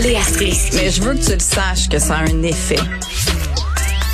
[0.00, 0.76] Léa Strisky.
[0.76, 2.78] Mais je veux que tu le saches que ça a un effet.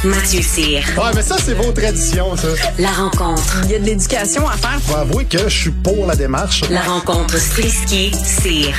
[0.04, 0.83] Mathieu Cyr.
[0.97, 2.49] Ouais, mais ça, c'est vos traditions, ça.
[2.79, 3.63] La rencontre.
[3.65, 4.81] Il y a de l'éducation à faire.
[4.83, 6.63] Faut avouer que je suis pour la démarche.
[6.68, 8.75] La rencontre Strisky-Cyr.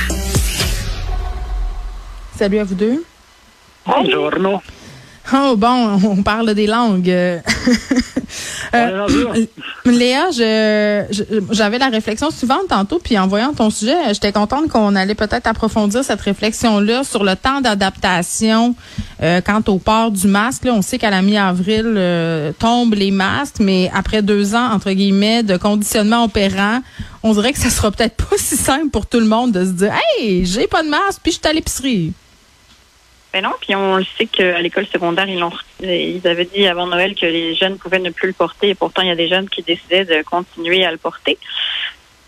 [2.38, 3.04] Salut à vous deux.
[3.86, 4.60] Buongiorno.
[5.32, 7.40] Oh bon, on parle des langues.
[8.74, 9.06] Euh,
[9.84, 11.24] Léa, je, je-
[11.54, 15.46] j'avais la réflexion suivante tantôt, puis en voyant ton sujet, j'étais contente qu'on allait peut-être
[15.46, 18.74] approfondir cette réflexion-là sur le temps d'adaptation
[19.22, 20.64] euh, quant au port du masque.
[20.64, 24.90] Là, on sait qu'à la mi-avril euh, tombent les masques, mais après deux ans, entre
[24.92, 26.80] guillemets, de conditionnement opérant,
[27.22, 29.70] on dirait que ça sera peut-être pas si simple pour tout le monde de se
[29.70, 32.12] dire Hey, j'ai pas de masque, puis je suis à l'épicerie.
[33.32, 36.86] Mais non, puis on le sait qu'à l'école secondaire, ils, l'ont, ils avaient dit avant
[36.86, 39.28] Noël que les jeunes pouvaient ne plus le porter et pourtant il y a des
[39.28, 41.38] jeunes qui décidaient de continuer à le porter.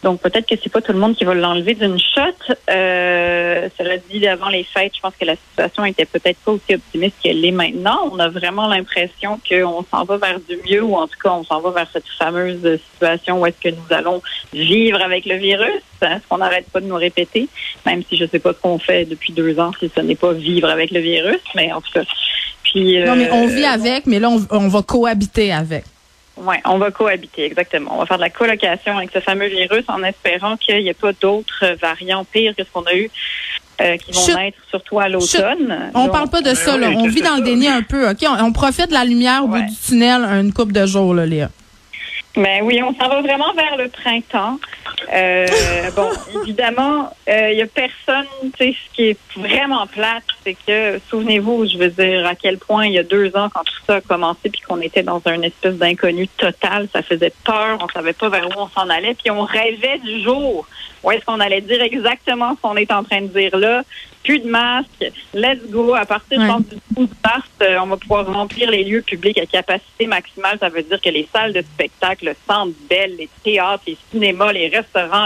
[0.02, 2.55] Donc peut-être que c'est pas tout le monde qui va l'enlever d'une shot.
[2.70, 6.75] Euh, cela dit, avant les fêtes, je pense que la situation était peut-être pas aussi
[6.75, 8.11] optimiste qu'elle l'est maintenant.
[8.11, 11.45] On a vraiment l'impression qu'on s'en va vers du mieux ou en tout cas on
[11.45, 14.20] s'en va vers cette fameuse situation où est-ce que nous allons
[14.53, 17.48] vivre avec le virus, hein, ce qu'on n'arrête pas de nous répéter,
[17.86, 20.33] même si je sais pas ce qu'on fait depuis deux ans si ce n'est pas
[20.33, 22.03] vivre avec le virus, mais en tout cas.
[22.64, 25.84] Puis, Non, mais on euh, vit avec, mais là, on, on va cohabiter avec.
[26.47, 27.95] Oui, on va cohabiter, exactement.
[27.95, 30.95] On va faire de la colocation avec ce fameux virus en espérant qu'il n'y ait
[30.95, 33.11] pas d'autres variants pires que ce qu'on a eu
[33.81, 34.35] euh, qui vont Chut.
[34.37, 35.91] naître surtout à l'automne.
[35.95, 36.89] On Donc, parle pas de ça, oui, là.
[36.95, 37.43] On vit dans le ça?
[37.45, 38.19] déni un peu, OK?
[38.29, 39.61] On, on profite de la lumière au Ouais.
[39.63, 41.48] bout du tunnel une couple de jours, là, Léa.
[42.37, 44.59] Mais oui, on s'en va vraiment vers le printemps.
[45.12, 45.47] Euh,
[45.95, 46.09] bon,
[46.43, 48.27] évidemment, il y a personne,
[48.57, 52.59] tu sais, ce qui est vraiment plate, c'est que, souvenez-vous, je veux dire, à quel
[52.59, 55.20] point il y a deux ans, quand tout ça a commencé, puis qu'on était dans
[55.27, 59.15] une espèce d'inconnu total, ça faisait peur, on savait pas vers où on s'en allait,
[59.15, 60.67] puis on rêvait du jour
[61.03, 63.83] où est-ce qu'on allait dire exactement ce qu'on est en train de dire là?
[64.23, 65.95] Plus de masques, let's go.
[65.95, 66.47] À partir Ouais.
[66.47, 70.07] je pense, du 12 mars, euh, on va pouvoir remplir les lieux publics à capacité
[70.07, 70.58] maximale.
[70.61, 74.52] Ça veut dire que les salles de spectacle, le centre belle, les théâtres, les cinémas,
[74.52, 74.82] les restaurants,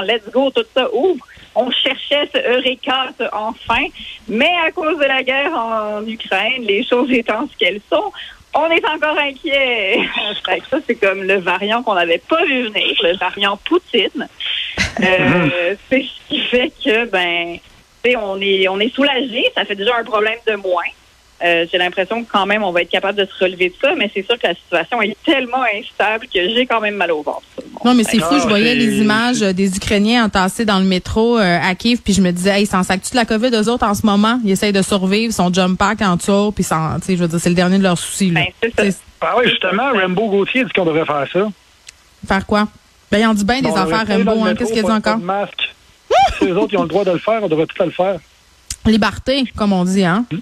[0.06, 1.24] let's go, tout ça ouvre.
[1.54, 3.86] On cherchait ce Eureka, ce enfin,
[4.28, 8.12] mais à cause de la guerre en Ukraine, les choses étant ce qu'elles sont,
[8.54, 10.00] on est encore inquiet.
[10.70, 14.28] Ça, c'est comme le variant qu'on n'avait pas vu venir, le variant Poutine.
[15.02, 17.58] Euh, c'est ce qui fait que, ben,
[18.18, 19.44] on est, on est soulagé.
[19.54, 20.84] Ça fait déjà un problème de moins.
[21.44, 23.94] Euh, j'ai l'impression que quand même, on va être capable de se relever de ça,
[23.94, 27.22] mais c'est sûr que la situation est tellement instable que j'ai quand même mal au
[27.22, 27.42] ventre.
[27.84, 28.36] Non, mais c'est fou.
[28.38, 32.00] Je Ah, voyais les images euh, des Ukrainiens entassés dans le métro euh, à Kiev,
[32.02, 34.06] puis je me disais, hey, ils s'en sacent-tu de la COVID, eux autres, en ce
[34.06, 34.40] moment?
[34.44, 37.38] Ils essayent de survivre, ils sont jump pack en tour, puis sans- je veux dire,
[37.38, 38.40] c'est le dernier de leurs soucis, là.
[38.62, 38.98] Ben, c'est ça.
[39.20, 41.48] Ah oui, justement, Rambo Gauthier dit qu'on devrait faire ça.
[42.26, 42.66] Faire quoi?
[43.12, 44.54] Ben, ils ont dit bien des affaires, Rambo, hein.
[44.54, 45.18] Qu'est-ce qu'il y a pas- dit encore?
[45.18, 45.74] masque.
[46.38, 48.18] si les autres ils ont le droit de le faire, on devrait tout le faire.
[48.84, 50.24] Liberté, comme on dit, hein?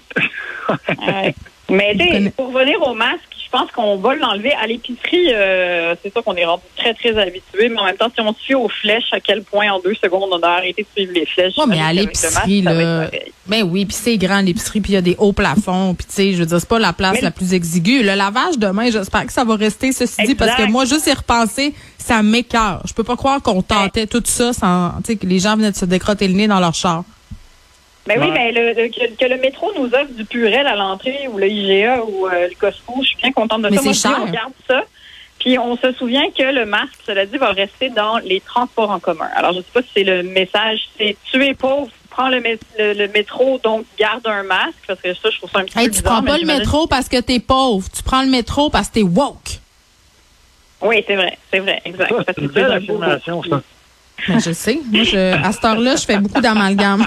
[1.07, 1.35] Ouais.
[1.69, 5.33] Mais pour revenir au masque, je pense qu'on va l'enlever à l'épicerie.
[5.33, 8.33] euh, c'est sûr qu'on est rendu très, très habitué, mais en même temps, si on
[8.33, 11.25] fie aux flèches, à quel point en deux secondes on a arrêté de suivre les
[11.25, 11.57] flèches.
[11.57, 13.09] Ouais, mais à l'épicerie, ça là.
[13.47, 16.13] Ben oui, puis c'est grand l'épicerie, puis il y a des hauts plafonds, puis tu
[16.13, 18.03] sais, je veux dire, c'est pas la place Mais- la plus exiguë.
[18.03, 21.13] Le lavage demain, j'espère que ça va rester ceci dit, parce que moi, juste y
[21.13, 22.81] repenser, ça m'écœure.
[22.85, 25.71] Je peux pas croire qu'on tentait tout ça sans, tu sais, que les gens venaient
[25.71, 27.03] de se décrotter le nez dans leur char.
[28.07, 31.27] Ben oui, mais le, le- que, que le métro nous offre du purel à l'entrée
[31.27, 33.83] ou le IGA ou euh, le Costco, je suis bien contente de Mais ça.
[33.83, 34.19] Moi, cher.
[34.21, 34.83] on garde ça.
[35.39, 38.99] Puis on se souvient que le masque, cela dit, va rester dans les transports en
[38.99, 39.27] commun.
[39.35, 42.59] Alors, je sais pas si c'est le message, c'est tu es pauvre, prends le, mé-
[42.79, 45.77] le, le métro, donc garde un masque, parce que ça, je trouve ça un petit
[45.77, 47.87] Hey, peu tu bizarre, prends mais pas le métro parce que t'es pauvre.
[47.95, 49.59] Tu prends le métro parce que t'es woke.
[50.81, 52.13] Oui, c'est vrai, c'est vrai, exact.
[52.27, 53.61] C'est que une affirmation, ça.
[54.27, 54.79] Ben, je sais.
[54.91, 57.05] Moi, je, à cette heure-là, je fais beaucoup d'amalgame.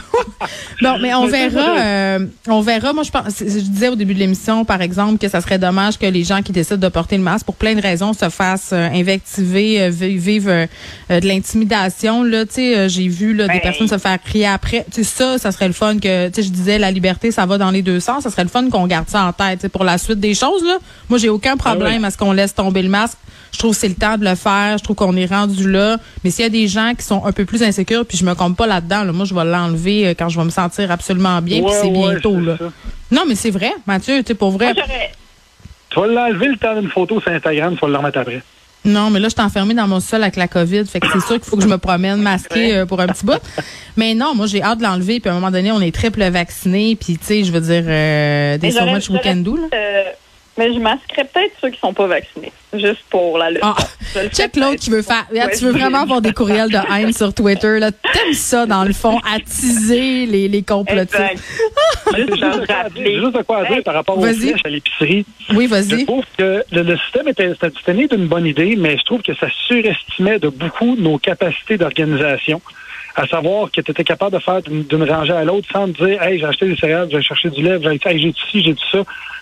[0.82, 1.78] bon, mais on verra.
[1.78, 2.92] euh, on verra.
[2.92, 3.38] Moi, je pense.
[3.40, 6.42] Je disais au début de l'émission, par exemple, que ça serait dommage que les gens
[6.42, 9.88] qui décident de porter le masque, pour plein de raisons, se fassent euh, invectiver, euh,
[9.90, 12.22] vivre euh, de l'intimidation.
[12.22, 13.60] Là, tu sais, j'ai vu là, des Ben.
[13.62, 14.84] personnes se faire crier après.
[14.92, 16.28] Tu sais, ça, ça serait le fun que.
[16.28, 18.22] Tu sais, je disais, la liberté, ça va dans les deux sens.
[18.24, 19.66] Ça serait le fun qu'on garde ça en tête.
[19.68, 20.76] pour la suite des choses, là.
[21.08, 23.16] Moi, j'ai aucun problème à ce qu'on laisse tomber le masque.
[23.50, 24.76] Je trouve que c'est le temps de le faire.
[24.76, 25.96] Je trouve qu'on est rendu là.
[26.22, 28.34] Mais s'il y a des gens qui sont un peu plus insécures, puis je me
[28.34, 31.40] compte pas là-dedans, là, moi, je vais l'enlever euh, quand je vais me sentir absolument
[31.40, 32.38] bien, puis c'est ouais, bientôt.
[32.38, 32.56] là.
[32.58, 32.64] ça.
[33.10, 34.74] Non, mais c'est vrai, Mathieu, tu sais, pour vrai.
[34.74, 34.84] Moi,
[35.90, 38.42] Tu vas l'enlever le temps d'une photo sur Instagram, tu vas le remettre après.
[38.84, 40.86] Non, mais là, je suis enfermée dans mon sol avec la COVID.
[40.86, 43.26] Fait que c'est sûr qu'il faut que je me promène masquée euh, pour un petit
[43.26, 43.40] bout.
[43.96, 45.18] Mais non, moi, j'ai hâte de l'enlever.
[45.18, 46.96] Puis à un moment donné, on est triple vaccinés.
[46.96, 49.62] Puis, tu sais, je veux dire, euh, des so much we can do, là.
[49.74, 50.04] Euh,
[50.56, 53.66] Mais je masquerais peut-être ceux qui sont pas vaccinés, juste pour la leçon.
[53.66, 53.76] Ah,
[54.22, 55.26] le check l'autre qui veut faire.
[55.32, 57.78] Ouais, tu veux je- vraiment avoir des courriels de haine sur Twitter.
[57.78, 57.90] Là.
[57.92, 61.14] T'aimes ça, dans le fond, attiser les, les complotistes.
[61.14, 61.42] Exact.
[62.14, 63.04] J'ai Juste juste de quoi à dire- rappeler.
[63.04, 64.36] j'ai juste de quoi à dire Hey, par rapport aux vas-y.
[64.50, 65.26] flèches à l'épicerie.
[65.54, 66.04] Oui, Je vas-y.
[66.06, 69.22] trouve que le, le système était, c'était c'était né d'une bonne idée, mais je trouve
[69.22, 72.60] que ça surestimait de beaucoup nos capacités d'organisation.
[73.20, 76.22] À savoir que tu étais capable de faire d'une rangée à l'autre sans te dire
[76.22, 78.74] Hey, j'ai acheté des céréales, j'ai cherché du lait, j'ai hey, j'ai tout ci, j'ai
[78.74, 78.98] tout ça.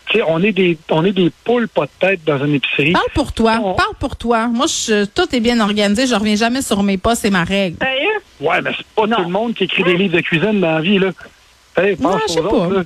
[0.09, 2.93] Tu sais, on est des on est des poules pas de tête dans une épicerie.
[2.93, 3.61] Parle pour toi.
[3.63, 4.47] On- Parle pour toi.
[4.47, 6.07] Moi, je, tout est bien organisé.
[6.07, 7.15] Je reviens jamais sur mes pas.
[7.17, 7.77] C'est ma règle.
[8.41, 9.17] Ouais, mais c'est pas Non.
[9.17, 11.11] tout le monde qui écrit des livres de cuisine dans la vie, là.
[11.77, 12.75] Hey, pense Non, je sais aux autres, pas.
[12.77, 12.83] là.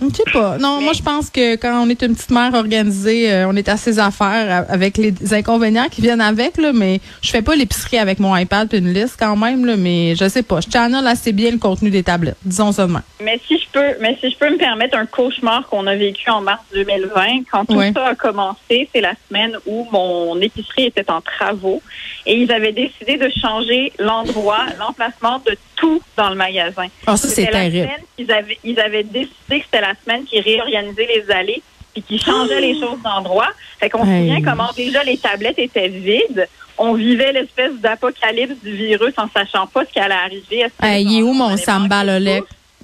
[0.00, 0.58] Je sais pas.
[0.58, 3.56] Non, Mais- moi, je pense que quand on est une petite mère organisée, euh, on
[3.56, 7.56] est à ses affaires avec les inconvénients qui viennent avec, là, mais je fais pas
[7.56, 10.60] l'épicerie avec mon iPad puis une liste quand même, là, mais je sais pas.
[10.60, 12.36] Je channel assez bien le contenu des tablettes.
[12.44, 13.02] Disons même.
[13.22, 16.30] Mais si je peux, mais si je peux me permettre un cauchemar qu'on a vécu
[16.30, 21.10] en mars 2020, quand tout ça a commencé, c'est la semaine où mon épicerie était
[21.10, 21.82] en travaux
[22.26, 26.86] et ils avaient décidé de changer l'endroit, l'emplacement de tout dans le magasin.
[27.06, 27.88] Ah, ça, c'est terrible.
[28.16, 31.62] qu'ils avaient, ils avaient décidé que c'était la semaine qui réorganisait les allées
[31.92, 33.48] puis qui changeait les choses d'endroit.
[33.80, 34.28] Fait qu'on se Hey.
[34.28, 36.48] souvient comment déjà les tablettes étaient vides.
[36.76, 40.66] On vivait l'espèce d'apocalypse du virus en sachant pas ce qui allait arriver.
[40.80, 42.04] Hey, il est où mon Samba?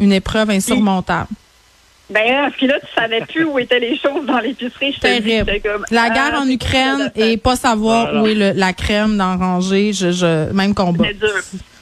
[0.01, 1.29] Une épreuve insurmontable.
[2.11, 4.95] Ben, puis là, tu savais plus où étaient les choses dans l'épicerie.
[5.01, 5.51] Terrible.
[5.65, 8.23] comme, La ah, guerre en Ukraine et pas savoir Voilà.
[8.23, 11.05] où est le- la crème dans rangée, je, je, même combat.
[11.09, 11.33] C'est dur.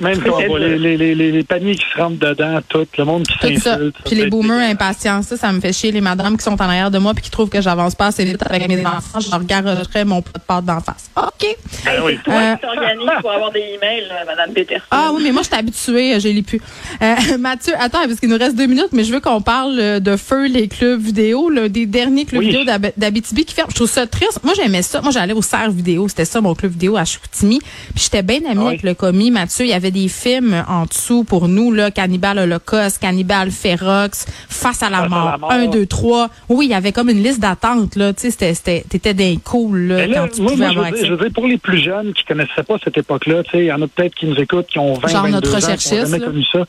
[0.03, 0.59] Même dur.
[0.59, 3.97] les, les, les, les, paniers qui se rentrent dedans, tout, le monde qui s'insulte.
[4.05, 5.93] Puis les boomers impatients, ça, ça me fait chier.
[5.93, 8.25] Les madames qui sont en arrière de moi puis qui trouvent que j'avance pas assez
[8.25, 11.11] vite avec mes enfants, je leur garocherais mon plat de pâte d'en face.
[11.17, 11.45] OK.
[11.45, 12.15] Hey, oui.
[12.19, 14.85] c'est toi Euh, qui t'organises pour avoir des emails, là, Madame Peterson.
[14.91, 16.61] Ah oui, mais moi, je suis habituée, je lis plus.
[17.03, 20.01] Euh, Mathieu, attends, parce qu'il nous reste deux minutes, mais je veux qu'on parle euh,
[20.01, 22.47] de feu les clubs vidéo, là, des derniers clubs Oui.
[22.49, 23.71] vidéo d'Ab- d'Abitibi qui ferment.
[23.71, 24.41] Je trouve ça triste.
[24.43, 25.01] Moi, j'aimais ça.
[25.01, 26.09] Moi, j'allais au Serre Vidéo.
[26.09, 27.61] C'était ça, mon club vidéo à Chicoutimi.
[27.95, 28.67] Puis j'étais bien amie Oui.
[28.69, 29.31] avec le commis.
[29.31, 34.27] Mathieu, il y avait des films en dessous pour nous, là, Cannibal Holocaust, Cannibal Ferox,
[34.49, 35.53] Face à la Face à mort, la mort.
[35.53, 36.29] 1, 2, 3.
[36.49, 38.13] Oui, il y avait comme une liste d'attente, là.
[38.13, 38.55] Tu sais,
[38.89, 41.07] t'étais d'un cool, là, quand tu moi, pouvais moi, je, avoir veux dire, accès.
[41.07, 43.67] je veux dire, pour les plus jeunes qui connaissaient pas cette époque-là, tu sais, il
[43.67, 45.55] y en a peut-être qui nous écoutent, qui ont 20, Genre 22 notre ans, qui
[45.65, 46.27] ont recherchiste, jamais là.
[46.27, 46.65] connu ça.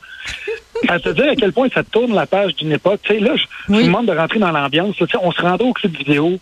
[0.89, 2.99] à te dire à quel point ça tourne la page d'une époque.
[3.03, 3.79] Tu sais, là, je, je Oui.
[3.81, 4.95] vous demande de rentrer dans l'ambiance.
[4.97, 6.39] Tu sais, on se rendait au club vidéo,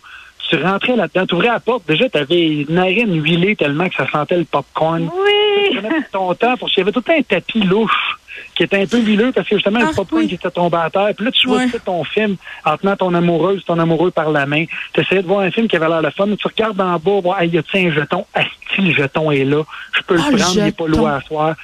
[0.56, 3.94] tu rentrais là-dedans, tu ouvrais la porte, déjà, tu avais une narine huilée tellement que
[3.94, 5.02] ça sentait le popcorn.
[5.14, 5.70] Oui.
[5.70, 5.78] Tu
[6.12, 6.68] ton temps pour...
[6.76, 8.16] Il y avait tout un tapis louche
[8.54, 10.28] qui était un peu huileux parce que justement, Ah, le popcorn oui.
[10.28, 11.10] qui était tombé à terre.
[11.16, 11.80] Puis là, tu choisissais Ouais.
[11.84, 14.64] ton film en tenant ton amoureuse, ton amoureux par la main.
[14.92, 16.26] Tu essayais de voir un film qui avait l'air le fun.
[16.38, 18.26] Tu regardes en bas, voir, hey, y a-t-il un jeton?
[18.34, 18.42] Ah,
[18.74, 19.62] si le jeton est là,
[19.96, 21.54] je peux Ah, le le prendre, il n'est pas loin à soir.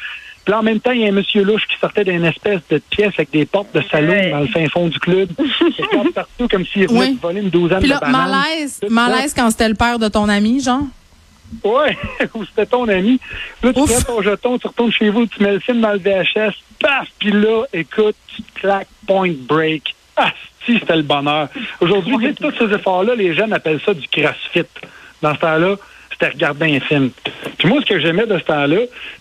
[0.48, 2.60] Puis là, en même temps, il y a un monsieur louche qui sortait d'une espèce
[2.70, 4.30] de pièce avec des portes de salon Ouais.
[4.30, 5.28] dans le fin fond du club.
[5.38, 7.14] Il partout comme s'il venait Oui.
[7.16, 8.30] de voler une douzaine Puis de là, bananes.
[8.30, 10.84] malaise, malaise quand c'était le père de ton ami, genre?
[11.62, 11.98] Ouais,
[12.34, 13.20] ou c'était ton ami.
[13.62, 14.04] Là, tu Ouf.
[14.04, 17.08] prends ton jeton, tu retournes chez vous, tu mets le film dans le VHS, paf,
[17.18, 19.94] puis là, écoute, tu claques point break.
[20.16, 20.32] Ah,
[20.64, 21.48] si, c'était le bonheur.
[21.82, 24.62] Aujourd'hui, tu sais, tous ces efforts-là, les jeunes appellent ça du crossfit.
[25.20, 25.76] Dans ce temps-là,
[26.10, 27.10] c'était regarder un film.
[27.68, 28.78] Puis moi, ce que j'aimais de ce temps-là,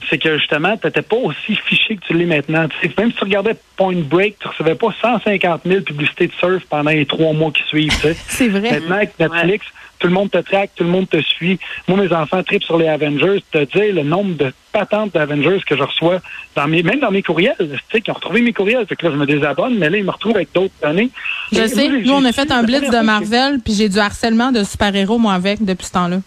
[0.09, 2.65] c'est que justement, tu n'étais pas aussi fiché que tu l'es maintenant.
[2.69, 6.31] Tu sais, même si tu regardais Point Break, tu recevais pas 150 000 publicités de
[6.39, 7.91] surf pendant les trois mois qui suivent.
[8.29, 8.71] C'est vrai.
[8.71, 9.65] Maintenant, avec Netflix,
[9.99, 11.59] tout le monde te traque, tout le monde te suit.
[11.89, 13.43] Moi, mes enfants tripent sur les Avengers.
[13.51, 16.21] Te dire le nombre de patentes d'Avengers que je reçois,
[16.55, 18.85] dans mes, même dans mes courriels, tu sais, qui ont retrouvé mes courriels.
[18.87, 21.09] Fait que là, je me désabonne, mais là, ils me retrouvent avec d'autres données.
[21.51, 21.89] Je Et sais.
[21.89, 25.17] moi, Nous, on a fait un blitz de Marvel, puis j'ai du harcèlement de super-héros,
[25.17, 26.19] moi, avec, depuis ce temps-là.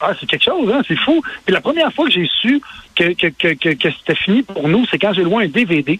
[0.00, 0.82] Ah, c'est quelque chose, hein?
[0.86, 1.22] C'est fou.
[1.44, 2.60] Puis la première fois que j'ai su
[2.96, 5.98] que, que, que, que, que c'était fini pour nous, c'est quand j'ai loué un DVD.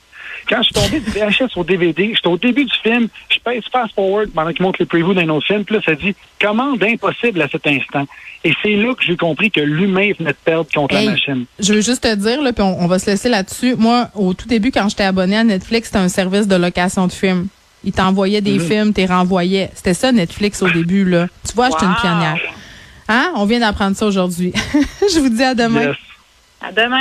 [0.48, 3.62] Quand je suis tombé du VHS au DVD, j'étais au début du film, je pèse
[3.72, 6.82] fast forward pendant qu'il montre les previews d'un autre film, puis là, ça dit commande
[6.82, 8.06] impossible à cet instant.
[8.42, 11.46] Et c'est là que j'ai compris que l'humain venait de perdre contre Hey, la machine.
[11.58, 13.74] Je veux juste te dire, là, puis on, on va se laisser là-dessus.
[13.76, 17.12] Moi, au tout début, quand j'étais abonné à Netflix, c'était un service de location de
[17.12, 17.46] films.
[17.82, 18.66] Ils t'envoyaient des Mhm.
[18.68, 19.70] films, t'es renvoyais.
[19.74, 21.28] C'était ça, Netflix, au début, là.
[21.48, 22.38] Tu vois, j'étais une pionnière.
[23.08, 23.32] Hein?
[23.37, 24.52] On vient d'apprendre ça aujourd'hui.
[25.12, 25.82] je vous dis à demain.
[25.82, 25.96] Yes.
[26.61, 26.88] À demain.